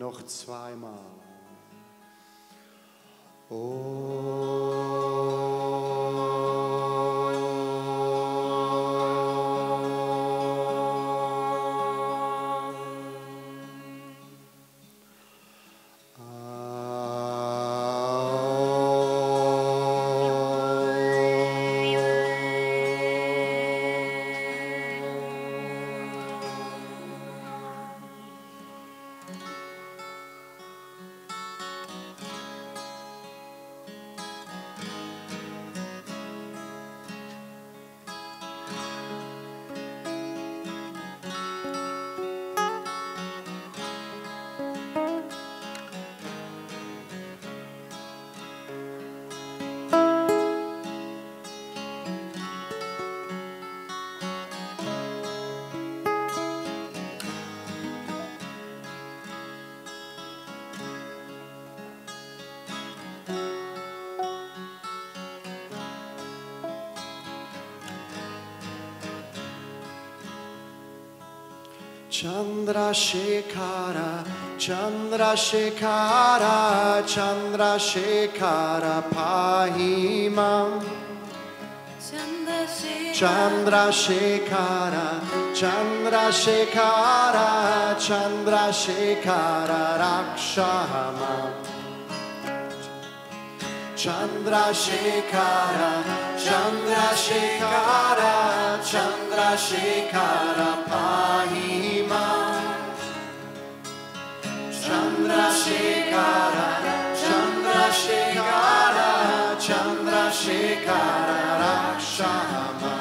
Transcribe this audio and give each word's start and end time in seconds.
Noch 0.00 0.22
zweimal. 0.24 1.04
Chandrasekhara, 72.20 74.12
Chandrasekhara, 74.58 75.80
Chandrasekhara, 77.08 78.96
Pahimam. 79.08 80.84
Chandrasekhara, 83.18 85.08
Chandrasekhara, 85.56 87.48
Chandrasekhara, 87.96 89.82
Rakshama. 90.02 91.34
Chandrasekhara, 93.96 95.92
Chandrasekhara, 96.36 98.34
Chandrasekhara, 98.90 100.70
Pahima. 100.86 101.89
Chandrasekhara, 105.30 106.66
Chandrasekhara, 107.22 109.10
Chandrasekhara, 109.64 111.40
Rakshama. 111.62 112.96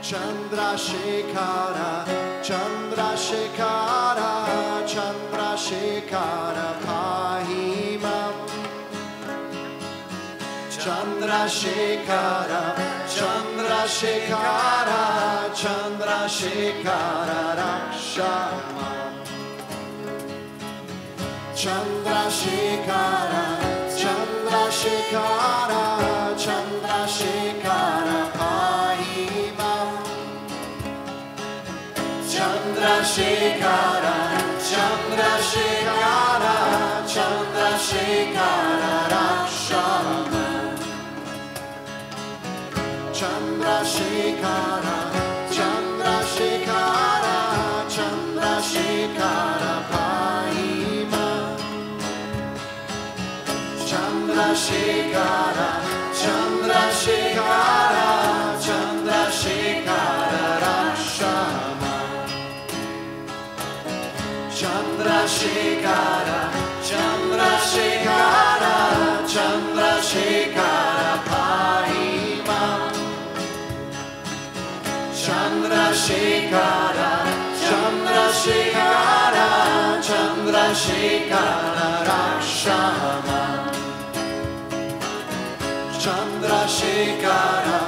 Chandrasekhara, 0.00 1.90
Chandrasekhara, 2.46 4.30
Chandrasekhara, 4.92 6.68
Pahima. 6.84 8.18
Chandrasekhara, 10.70 12.62
Chandrasekhara, 13.14 15.02
Chandrasekhara, 15.60 17.40
Rakshama. 17.58 19.03
Chandrashekara, 21.64 23.44
Chandrashekara, 24.00 25.82
Chandrashekara, 26.44 28.18
Ahimam. 28.36 29.88
Chandrashekara, 32.32 34.16
Chandrashekara, 34.68 36.54
Chandrashekara, 37.14 38.92
Rakshama. 39.14 40.44
Chandrashekara. 43.18 44.93
Chandrasekhara, 54.54 55.82
Chandrasekhara, 56.14 58.06
Chandrasekhara, 58.62 60.44
Rakshama. 60.62 61.94
Chandrasekhara, 64.54 66.38
Rakshama. 82.06 83.43
Chandrasekhara, 86.04 87.78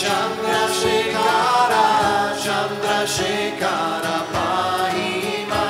Chandrasekhara, 0.00 1.84
Chandrasekhara, 2.44 4.16
Pahima. 4.32 5.66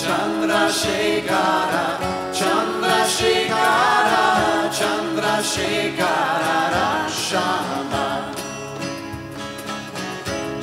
Chandrasekhara, 0.00 1.84
Chandrasekhara, 2.32 4.24
Chandrasekhara, 4.78 6.56
Rakshama. 6.72 8.06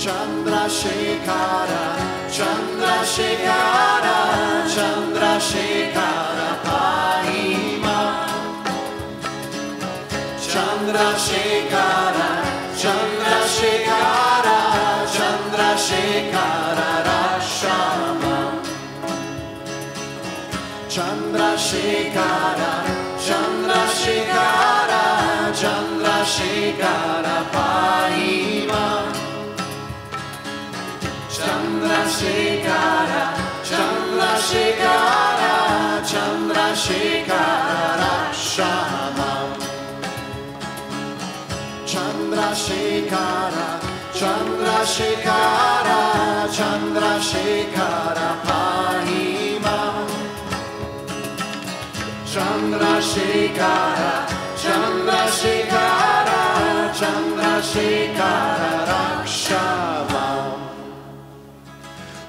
Chandrasekhara, 0.04 1.84
Chandrasekhara, 2.38 4.18
Chandrasekhara, 4.74 6.50
Pahima. 6.66 7.49
Chandrasekhara, 10.60 12.30
Chandrasekhara, 12.82 14.58
Chandrasekhara, 15.16 16.90
Rakshama. 17.08 18.38
Chandrasekhara, 20.94 22.72
Chandrasekhara, 23.26 25.04
Chandrasekhara, 25.62 27.38
Pahima. 27.56 28.88
Chandrasekhara, 31.36 32.59
Chandrasekhara, 45.00 46.02
Chandrasekhara, 46.52 48.30
Pahima. 48.44 49.80
Chandrasekhara, 52.28 54.12
Chandrasekhara, 54.60 56.42
Chandrasekhara, 57.00 58.72
Rakshama. 58.92 60.28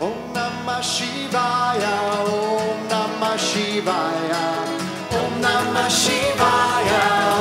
Om 0.01 0.19
Namah 0.33 0.83
Shivaya, 0.93 1.97
Om 2.23 2.81
Namah 2.89 3.37
Shivaya, 3.49 4.45
Om 5.11 5.33
Namah 5.43 5.91
Shivaya, 5.91 7.40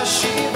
abaixo. 0.00 0.49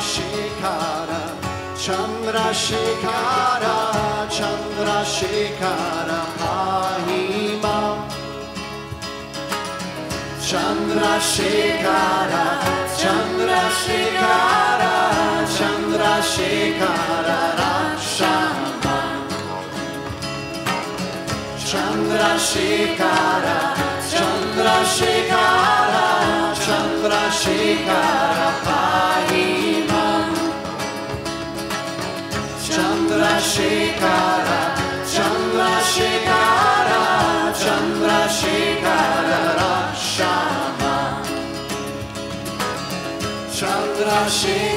Chandrashikara, 0.00 1.20
Chandrashikara, 1.76 3.76
Chandrashikara, 4.36 6.20
Ahima. 6.40 7.78
Chandrashikara, 10.40 12.44
Chandrashikara, 13.00 14.94
Chandrashikara, 15.56 17.38
Rakshama. 17.60 18.98
Chandrashikara, 21.68 23.58
Chandrashikara, 24.10 26.06
Chandrashikara, 26.64 28.48
Ahima. 28.64 29.49
Chandrasekhara, 33.50 34.60
Chandrasekhara, 35.12 37.02
Chandrasekhara 37.60 39.40
Rakshama. 39.58 40.94
Chandrasekhara. 43.50 44.69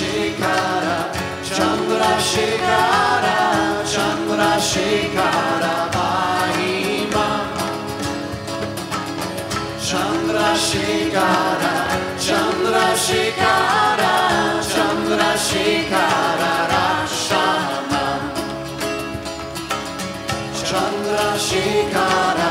Shikara, 0.00 0.98
Chandra 1.44 2.12
Shikara, 4.70 5.72
Mahima. 5.94 7.28
Chandrasekhara, 9.88 11.74
Chandrasekhara, 12.24 14.14
Chandrasekhara 14.72 16.52
Rakshana. 16.72 18.04
Chandrasekhara, 20.70 22.50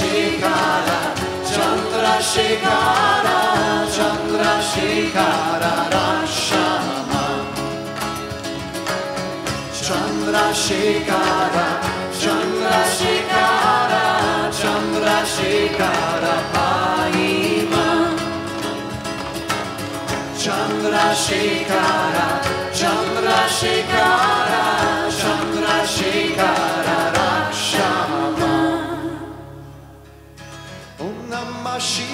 चन्द्रेकार्रेकार 0.00 0.90
Pasha 5.92 6.70
Chandra 14.60 15.24
शेकार 15.24 16.24
Pai 16.54 17.66
Chandra 20.44 21.14
she 31.80 32.09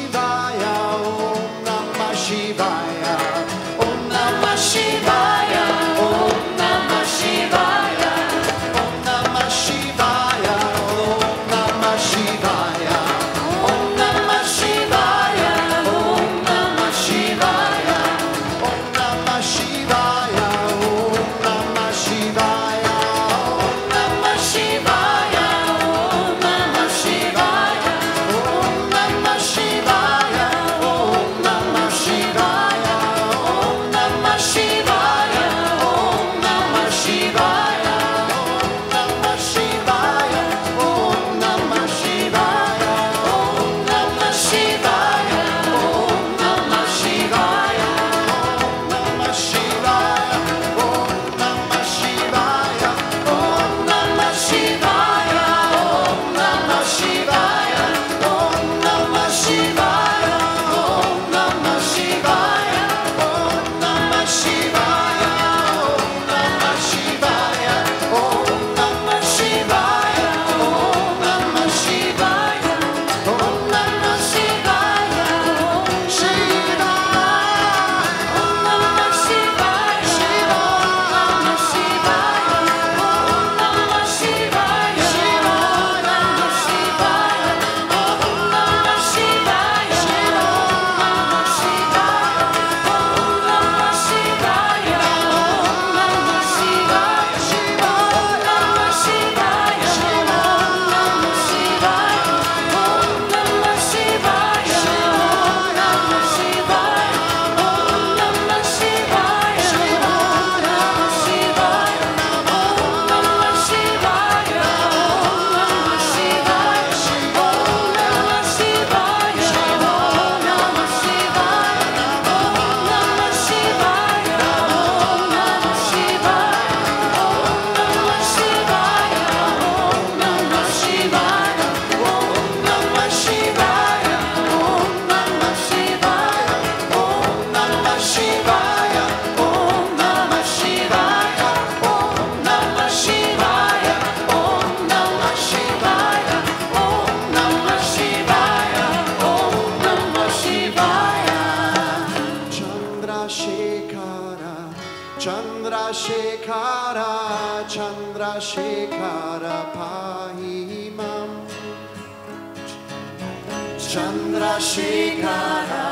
chandra 163.93 164.55
shikara 164.61 165.85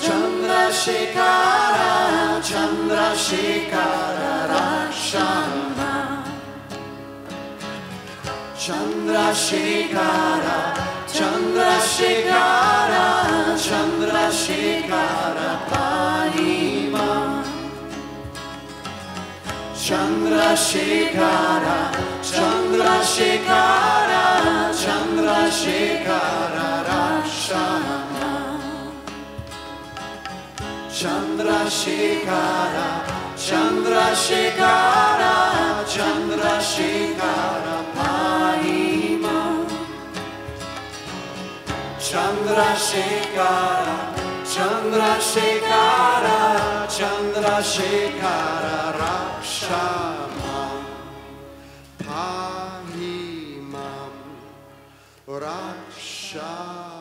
chandra 0.00 0.62
shikara 0.82 1.90
Rakshana 4.98 5.92
Chandrashekara 8.62 10.58
Chandrashekara 11.06 13.06
Chandrashekara 13.66 15.50
Chandrasekhara, 19.88 21.78
Chandrasekhara, 22.20 24.22
Chandrasekhara 24.82 26.68
Rakshana. 26.88 28.28
Chandrasekhara, 30.92 32.88
Chandrasekhara, 33.34 35.34
Chandrasekhara 35.94 37.76
Pahima. 37.96 39.38
Chandrasekhara, 41.98 43.96
Chandrasekhara, 44.58 46.42
Chandrasekhara 46.90 48.78
Rakshama 48.98 50.58
Pahimam 52.02 53.44
Rakshama 55.28 56.97